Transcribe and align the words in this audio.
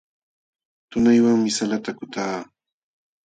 Tunaywanmi 0.89 1.51
salata 1.57 1.91
kutaa. 1.97 2.37